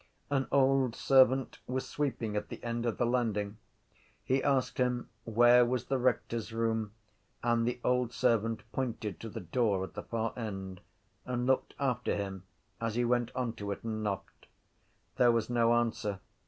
An 0.31 0.47
old 0.51 0.95
servant 0.95 1.59
was 1.67 1.87
sweeping 1.87 2.35
at 2.35 2.49
the 2.49 2.63
end 2.63 2.87
of 2.87 2.97
the 2.97 3.05
landing. 3.05 3.57
He 4.23 4.41
asked 4.41 4.79
him 4.79 5.09
where 5.25 5.63
was 5.63 5.85
the 5.85 5.99
rector’s 5.99 6.51
room 6.51 6.93
and 7.43 7.67
the 7.67 7.79
old 7.83 8.11
servant 8.11 8.63
pointed 8.71 9.19
to 9.19 9.29
the 9.29 9.39
door 9.41 9.83
at 9.83 9.93
the 9.93 10.01
far 10.01 10.33
end 10.35 10.81
and 11.23 11.45
looked 11.45 11.75
after 11.77 12.15
him 12.15 12.45
as 12.81 12.95
he 12.95 13.05
went 13.05 13.29
on 13.35 13.53
to 13.57 13.71
it 13.71 13.83
and 13.83 14.01
knocked. 14.01 14.47
There 15.17 15.31
was 15.31 15.51
no 15.51 15.75
answer. 15.75 16.19